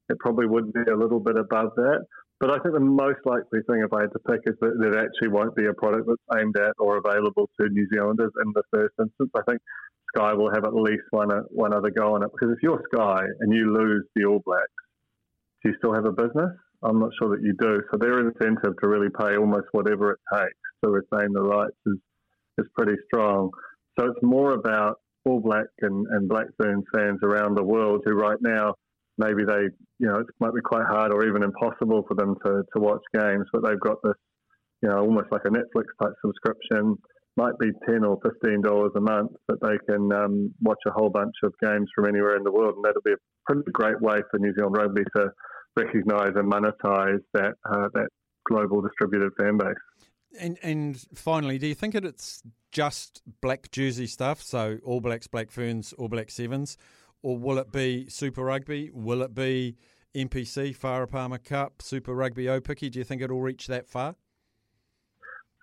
it 0.10 0.18
probably 0.20 0.48
would 0.48 0.72
be 0.74 0.82
a 0.92 0.96
little 0.96 1.20
bit 1.20 1.38
above 1.38 1.72
that. 1.76 2.06
But 2.40 2.52
I 2.52 2.60
think 2.60 2.74
the 2.74 2.80
most 2.80 3.20
likely 3.26 3.60
thing, 3.68 3.84
if 3.86 3.94
I 3.94 4.02
had 4.02 4.12
to 4.14 4.20
pick, 4.20 4.42
is 4.46 4.56
that 4.60 4.76
it 4.82 4.96
actually 4.96 5.30
won't 5.30 5.56
be 5.56 5.66
a 5.66 5.74
product 5.74 6.08
that's 6.08 6.42
aimed 6.42 6.58
at 6.58 6.74
or 6.80 6.98
available 6.98 7.50
to 7.60 7.70
New 7.70 7.88
Zealanders 7.94 8.32
in 8.44 8.52
the 8.54 8.64
first 8.74 8.94
instance. 9.00 9.32
I 9.36 9.42
think 9.48 9.62
Sky 10.16 10.34
will 10.34 10.52
have 10.54 10.66
at 10.66 10.76
least 10.76 11.04
one 11.12 11.32
uh, 11.32 11.42
one 11.50 11.74
other 11.74 11.90
go 11.90 12.16
on 12.16 12.24
it 12.24 12.30
because 12.32 12.54
if 12.56 12.62
you're 12.62 12.82
Sky 12.94 13.24
and 13.40 13.54
you 13.54 13.74
lose 13.74 14.06
the 14.16 14.26
All 14.26 14.42
Blacks, 14.46 14.68
do 15.64 15.70
you 15.70 15.76
still 15.78 15.94
have 15.94 16.06
a 16.06 16.12
business? 16.12 16.52
I'm 16.84 17.00
not 17.00 17.12
sure 17.20 17.30
that 17.30 17.44
you 17.44 17.54
do. 17.60 17.82
So 17.92 17.98
their 17.98 18.20
incentive 18.20 18.74
to 18.82 18.88
really 18.88 19.10
pay 19.10 19.38
almost 19.38 19.68
whatever 19.72 20.12
it 20.12 20.20
takes 20.34 20.54
to 20.84 20.92
retain 20.92 21.32
the 21.34 21.42
rights 21.42 21.78
is 21.86 21.98
is 22.60 22.68
pretty 22.76 22.96
strong. 23.08 23.50
So 23.98 24.08
it's 24.08 24.20
more 24.22 24.54
about 24.54 25.00
all 25.26 25.40
Black 25.40 25.66
and, 25.82 26.06
and 26.08 26.28
Black 26.28 26.48
Ferns 26.62 26.84
fans 26.94 27.20
around 27.24 27.56
the 27.56 27.64
world 27.64 28.02
who 28.06 28.14
right 28.14 28.38
now 28.42 28.76
maybe 29.18 29.44
they 29.46 29.70
you 30.00 30.08
know 30.08 30.16
it 30.20 30.28
might 30.40 30.54
be 30.54 30.62
quite 30.62 30.86
hard 30.86 31.14
or 31.14 31.26
even 31.28 31.44
impossible 31.44 32.04
for 32.08 32.16
them 32.16 32.36
to, 32.46 32.64
to 32.76 32.82
watch 32.82 33.02
games, 33.14 33.46
but 33.54 33.64
they've 33.66 33.80
got 33.80 33.98
this 34.04 34.18
you 34.82 34.90
know 34.90 35.00
almost 35.00 35.32
like 35.32 35.46
a 35.46 35.50
Netflix 35.50 35.86
type 36.02 36.14
subscription. 36.24 36.98
Might 37.36 37.58
be 37.60 37.72
ten 37.88 38.04
or 38.04 38.20
fifteen 38.22 38.62
dollars 38.62 38.92
a 38.96 39.02
month 39.02 39.32
that 39.48 39.60
they 39.62 39.78
can 39.92 40.12
um, 40.14 40.54
watch 40.62 40.80
a 40.86 40.92
whole 40.92 41.10
bunch 41.10 41.34
of 41.44 41.54
games 41.62 41.90
from 41.96 42.08
anywhere 42.08 42.38
in 42.38 42.44
the 42.44 42.52
world, 42.52 42.76
and 42.76 42.86
that'll 42.86 43.02
be 43.02 43.14
a 43.14 43.52
pretty 43.52 43.72
great 43.72 44.00
way 44.02 44.18
for 44.30 44.40
New 44.40 44.54
Zealand 44.54 44.78
rugby 44.78 45.04
to 45.16 45.32
recognise 45.76 46.34
and 46.36 46.52
monetize 46.52 47.22
that 47.34 47.54
uh, 47.66 47.88
that 47.94 48.08
global 48.46 48.82
distributed 48.82 49.32
fan 49.38 49.58
base. 49.58 49.74
And 50.40 50.58
and 50.64 51.04
finally, 51.14 51.58
do 51.58 51.68
you 51.68 51.76
think 51.76 51.94
that 51.94 52.06
it's 52.06 52.44
just 52.72 53.22
black 53.42 53.72
jersey 53.72 54.08
stuff? 54.08 54.42
So 54.42 54.80
All 54.84 55.02
Blacks, 55.02 55.28
Black 55.28 55.52
Ferns, 55.52 55.94
All 55.94 56.10
Black 56.10 56.32
Sevens, 56.32 56.78
or 57.22 57.38
will 57.38 57.58
it 57.58 57.72
be 57.72 58.08
Super 58.10 58.44
Rugby? 58.44 58.90
Will 58.94 59.22
it 59.22 59.34
be 59.34 59.78
NPC, 60.16 60.78
Farah 60.78 61.10
Palmer 61.10 61.38
Cup, 61.38 61.82
Super 61.82 62.14
Rugby 62.14 62.46
Aupiki? 62.46 62.92
Do 62.92 63.00
you 63.00 63.06
think 63.06 63.22
it'll 63.22 63.42
reach 63.42 63.68
that 63.68 63.88
far? 63.88 64.16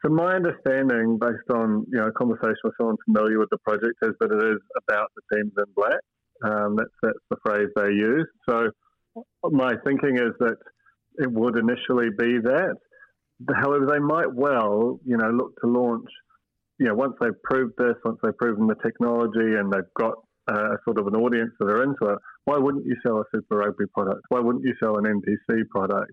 So 0.05 0.11
my 0.11 0.35
understanding, 0.35 1.19
based 1.19 1.51
on 1.55 1.87
you 1.91 1.99
know 1.99 2.11
conversation 2.17 2.57
with 2.65 2.75
someone 2.79 2.97
familiar 3.05 3.39
with 3.39 3.51
the 3.51 3.59
project, 3.59 3.99
is 4.03 4.13
that 4.21 4.33
it 4.33 4.53
is 4.53 4.61
about 4.89 5.11
the 5.15 5.37
teams 5.37 5.53
in 5.59 5.65
black. 5.77 6.01
Um, 6.43 6.77
that's 6.77 6.91
that's 7.03 7.19
the 7.31 7.37
phrase 7.45 7.69
they 7.77 7.93
use. 7.93 8.27
So 8.49 8.71
my 9.45 9.75
thinking 9.85 10.17
is 10.17 10.33
that 10.41 10.57
it 11.19 11.31
would 11.31 11.59
initially 11.59 12.09
be 12.17 12.39
that. 12.39 12.77
However, 13.55 13.87
they 13.87 13.99
might 13.99 14.33
well, 14.33 15.01
you 15.05 15.17
know, 15.17 15.31
look 15.31 15.59
to 15.61 15.67
launch, 15.67 16.09
you 16.79 16.87
know, 16.87 16.95
once 16.95 17.15
they've 17.21 17.43
proved 17.45 17.75
this, 17.79 17.95
once 18.05 18.19
they've 18.23 18.37
proven 18.37 18.67
the 18.67 18.77
technology 18.85 19.57
and 19.57 19.73
they've 19.73 19.95
got 19.99 20.15
a 20.49 20.77
sort 20.85 20.99
of 20.99 21.07
an 21.07 21.17
audience 21.17 21.53
that 21.59 21.67
are 21.67 21.83
into 21.83 22.13
it, 22.13 22.19
why 22.45 22.59
wouldn't 22.59 22.85
you 22.85 22.97
sell 23.05 23.19
a 23.19 23.25
Super 23.35 23.59
Rugby 23.59 23.87
product? 23.95 24.23
Why 24.29 24.41
wouldn't 24.41 24.65
you 24.65 24.75
sell 24.81 24.99
an 24.99 25.05
NPC 25.05 25.69
product? 25.71 26.13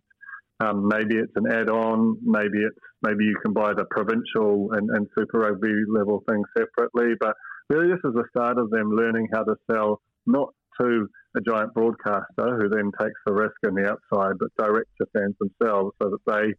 Um, 0.59 0.87
maybe 0.87 1.15
it's 1.15 1.33
an 1.35 1.51
add-on. 1.51 2.17
Maybe 2.23 2.59
it's 2.59 2.79
maybe 3.03 3.25
you 3.25 3.35
can 3.43 3.53
buy 3.53 3.73
the 3.73 3.85
provincial 3.91 4.69
and, 4.73 4.89
and 4.89 5.07
Super 5.17 5.39
Rugby 5.39 5.73
level 5.87 6.23
thing 6.27 6.43
separately. 6.57 7.13
But 7.19 7.35
really, 7.69 7.87
this 7.87 7.99
is 8.03 8.13
the 8.13 8.25
start 8.29 8.57
of 8.57 8.69
them 8.71 8.91
learning 8.91 9.27
how 9.33 9.43
to 9.43 9.55
sell 9.69 10.01
not 10.25 10.53
to 10.81 11.07
a 11.35 11.41
giant 11.41 11.73
broadcaster 11.73 12.57
who 12.57 12.69
then 12.69 12.91
takes 12.99 13.19
the 13.25 13.33
risk 13.33 13.55
and 13.63 13.77
the 13.77 13.91
upside, 13.91 14.37
but 14.39 14.49
direct 14.57 14.89
to 14.99 15.07
fans 15.13 15.35
themselves 15.39 15.91
so 16.01 16.09
that 16.09 16.23
they, 16.25 16.53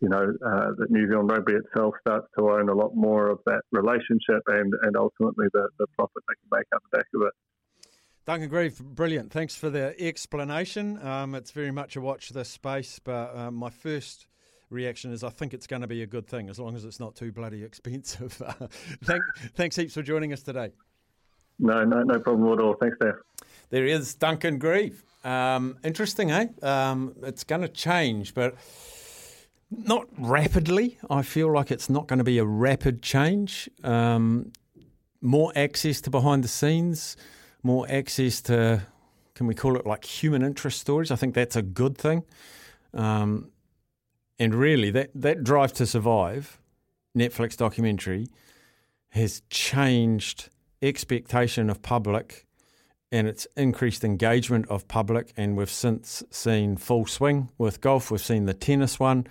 you 0.00 0.08
know, 0.08 0.32
uh, 0.44 0.70
that 0.78 0.90
New 0.90 1.08
Zealand 1.08 1.30
Rugby 1.30 1.54
itself 1.54 1.94
starts 2.00 2.26
to 2.38 2.50
own 2.50 2.68
a 2.68 2.74
lot 2.74 2.94
more 2.94 3.28
of 3.28 3.38
that 3.46 3.62
relationship 3.72 4.42
and, 4.48 4.72
and 4.82 4.96
ultimately 4.96 5.46
the, 5.52 5.68
the 5.78 5.86
profit 5.96 6.22
they 6.28 6.34
can 6.34 6.58
make 6.58 6.66
out 6.74 6.82
the 6.90 6.98
back 6.98 7.06
of 7.14 7.22
it. 7.22 7.34
Duncan 8.26 8.48
Grieve, 8.48 8.80
brilliant. 8.80 9.30
Thanks 9.30 9.54
for 9.54 9.70
the 9.70 9.94
explanation. 10.02 11.00
Um, 11.06 11.36
it's 11.36 11.52
very 11.52 11.70
much 11.70 11.94
a 11.94 12.00
watch 12.00 12.30
this 12.30 12.48
space, 12.48 12.98
but 12.98 13.36
um, 13.36 13.54
my 13.54 13.70
first 13.70 14.26
reaction 14.68 15.12
is 15.12 15.22
I 15.22 15.28
think 15.28 15.54
it's 15.54 15.68
going 15.68 15.82
to 15.82 15.86
be 15.86 16.02
a 16.02 16.08
good 16.08 16.26
thing 16.26 16.50
as 16.50 16.58
long 16.58 16.74
as 16.74 16.84
it's 16.84 16.98
not 16.98 17.14
too 17.14 17.30
bloody 17.30 17.62
expensive. 17.62 18.32
Thank, 19.04 19.22
thanks 19.54 19.76
heaps 19.76 19.94
for 19.94 20.02
joining 20.02 20.32
us 20.32 20.42
today. 20.42 20.72
No, 21.60 21.84
no, 21.84 22.02
no 22.02 22.18
problem 22.18 22.52
at 22.52 22.60
all. 22.60 22.74
Thanks, 22.74 22.96
Steph. 22.96 23.14
There 23.70 23.86
is 23.86 24.16
Duncan 24.16 24.58
Grieve. 24.58 25.04
Um, 25.24 25.78
interesting, 25.84 26.32
eh? 26.32 26.48
Um, 26.62 27.14
it's 27.22 27.44
going 27.44 27.62
to 27.62 27.68
change, 27.68 28.34
but 28.34 28.56
not 29.70 30.08
rapidly. 30.18 30.98
I 31.08 31.22
feel 31.22 31.52
like 31.52 31.70
it's 31.70 31.88
not 31.88 32.08
going 32.08 32.18
to 32.18 32.24
be 32.24 32.38
a 32.38 32.44
rapid 32.44 33.02
change. 33.02 33.70
Um, 33.84 34.52
more 35.22 35.52
access 35.54 36.00
to 36.02 36.10
behind 36.10 36.42
the 36.42 36.48
scenes, 36.48 37.16
more 37.66 37.86
access 37.90 38.40
to, 38.42 38.86
can 39.34 39.46
we 39.46 39.54
call 39.54 39.76
it 39.76 39.84
like 39.84 40.04
human 40.04 40.42
interest 40.42 40.80
stories? 40.80 41.10
I 41.10 41.16
think 41.16 41.34
that's 41.34 41.56
a 41.56 41.62
good 41.62 41.98
thing. 41.98 42.24
Um, 42.94 43.50
and 44.38 44.54
really, 44.54 44.90
that, 44.92 45.10
that 45.14 45.44
Drive 45.44 45.72
to 45.74 45.86
Survive 45.86 46.58
Netflix 47.16 47.56
documentary 47.56 48.28
has 49.10 49.42
changed 49.50 50.50
expectation 50.82 51.70
of 51.70 51.82
public 51.82 52.46
and 53.12 53.26
it's 53.26 53.46
increased 53.56 54.04
engagement 54.04 54.68
of 54.68 54.86
public. 54.88 55.32
And 55.36 55.56
we've 55.56 55.70
since 55.70 56.22
seen 56.30 56.76
full 56.76 57.06
swing 57.06 57.50
with 57.56 57.80
golf. 57.80 58.10
We've 58.10 58.20
seen 58.20 58.46
the 58.46 58.54
tennis 58.54 58.98
one. 58.98 59.26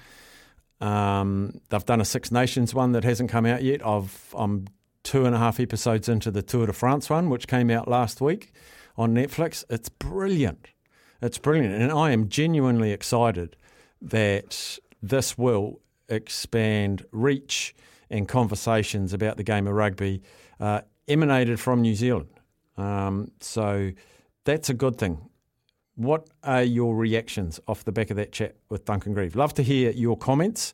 Um, 0.81 1.61
they've 1.69 1.85
done 1.85 2.01
a 2.01 2.05
Six 2.05 2.31
Nations 2.31 2.73
one 2.73 2.93
that 2.93 3.03
hasn't 3.03 3.29
come 3.29 3.45
out 3.45 3.63
yet. 3.63 3.85
I've, 3.85 4.33
I'm 4.35 4.65
two 5.05 5.25
and 5.25 5.33
a 5.33 5.37
half 5.37 5.59
episodes 5.59 6.09
into 6.09 6.31
the 6.31 6.41
Tour 6.41 6.65
de 6.65 6.73
France 6.73 7.09
one, 7.09 7.29
which 7.29 7.47
came 7.47 7.69
out 7.69 7.87
last 7.87 8.19
week 8.19 8.51
on 8.97 9.13
Netflix. 9.13 9.63
It's 9.69 9.87
brilliant. 9.87 10.67
It's 11.21 11.37
brilliant. 11.37 11.73
And 11.75 11.91
I 11.91 12.11
am 12.11 12.27
genuinely 12.27 12.91
excited 12.91 13.55
that 14.01 14.79
this 15.01 15.37
will 15.37 15.79
expand 16.09 17.05
reach 17.11 17.75
and 18.09 18.27
conversations 18.27 19.13
about 19.13 19.37
the 19.37 19.43
game 19.43 19.67
of 19.67 19.73
rugby 19.73 20.21
uh, 20.59 20.81
emanated 21.07 21.59
from 21.59 21.81
New 21.81 21.95
Zealand. 21.95 22.29
Um, 22.77 23.31
so 23.39 23.91
that's 24.43 24.69
a 24.69 24.73
good 24.73 24.97
thing. 24.97 25.29
What 25.95 26.27
are 26.43 26.63
your 26.63 26.95
reactions 26.95 27.59
off 27.67 27.85
the 27.85 27.91
back 27.91 28.09
of 28.09 28.17
that 28.17 28.31
chat 28.31 28.55
with 28.69 28.85
Duncan 28.85 29.13
Grieve? 29.13 29.35
Love 29.35 29.53
to 29.53 29.63
hear 29.63 29.91
your 29.91 30.17
comments. 30.17 30.73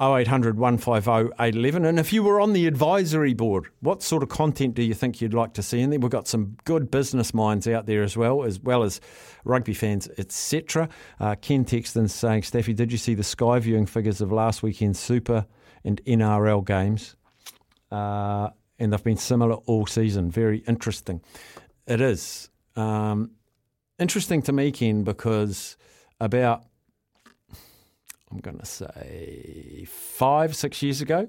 0800 0.00 0.58
150 0.58 1.32
811. 1.38 1.86
And 1.86 1.98
if 1.98 2.12
you 2.12 2.22
were 2.22 2.40
on 2.40 2.52
the 2.52 2.66
advisory 2.66 3.32
board, 3.32 3.68
what 3.80 4.02
sort 4.02 4.22
of 4.22 4.28
content 4.28 4.74
do 4.74 4.82
you 4.82 4.92
think 4.92 5.20
you'd 5.20 5.32
like 5.32 5.54
to 5.54 5.62
see 5.62 5.80
in 5.80 5.88
there? 5.88 5.98
We've 5.98 6.10
got 6.10 6.28
some 6.28 6.56
good 6.64 6.90
business 6.90 7.32
minds 7.32 7.66
out 7.66 7.86
there 7.86 8.02
as 8.02 8.16
well, 8.16 8.44
as 8.44 8.60
well 8.60 8.82
as 8.82 9.00
rugby 9.44 9.72
fans, 9.72 10.08
etc. 10.18 10.90
Uh, 11.18 11.34
Ken 11.36 11.64
Texton 11.64 12.10
saying, 12.10 12.42
Staffy, 12.42 12.74
did 12.74 12.92
you 12.92 12.98
see 12.98 13.14
the 13.14 13.24
Sky 13.24 13.58
viewing 13.58 13.86
figures 13.86 14.20
of 14.20 14.30
last 14.30 14.62
weekend's 14.62 14.98
Super 14.98 15.46
and 15.82 16.04
NRL 16.04 16.64
games? 16.66 17.16
Uh, 17.90 18.50
and 18.78 18.92
they've 18.92 19.02
been 19.02 19.16
similar 19.16 19.54
all 19.54 19.86
season. 19.86 20.30
Very 20.30 20.58
interesting. 20.68 21.22
It 21.86 22.02
is. 22.02 22.50
Um, 22.74 23.30
interesting 23.98 24.42
to 24.42 24.52
me, 24.52 24.72
Ken, 24.72 25.04
because 25.04 25.78
about, 26.20 26.64
I'm 28.30 28.38
going 28.38 28.58
to 28.58 28.66
say, 28.66 29.86
five, 29.88 30.56
six 30.56 30.82
years 30.82 31.00
ago, 31.00 31.28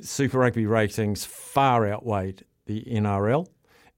Super 0.00 0.38
Rugby 0.38 0.66
ratings 0.66 1.24
far 1.24 1.86
outweighed 1.86 2.44
the 2.66 2.82
NRL. 2.82 3.46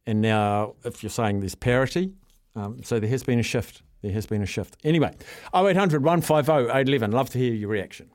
And 0.06 0.20
now, 0.20 0.74
if 0.84 1.02
you're 1.02 1.10
saying 1.10 1.40
there's 1.40 1.54
parity, 1.54 2.12
um, 2.56 2.82
so 2.82 2.98
there 2.98 3.10
has 3.10 3.22
been 3.22 3.38
a 3.38 3.42
shift. 3.42 3.82
There 4.02 4.12
has 4.12 4.26
been 4.26 4.42
a 4.42 4.46
shift. 4.46 4.76
Anyway, 4.82 5.14
0800 5.54 6.02
150 6.02 6.52
811. 6.52 7.10
Love 7.12 7.30
to 7.30 7.38
hear 7.38 7.52
your 7.52 7.68
reaction. 7.68 8.08